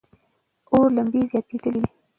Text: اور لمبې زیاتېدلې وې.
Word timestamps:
اور 0.71 0.85
لمبې 0.95 1.21
زیاتېدلې 1.31 1.79
وې. 1.81 1.89